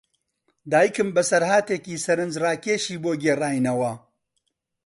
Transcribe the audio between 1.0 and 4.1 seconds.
بەسەرهاتێکی سەرنجڕاکێشی بۆ گێڕاینەوە.